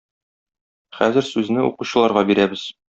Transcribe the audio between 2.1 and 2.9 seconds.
бирәбез.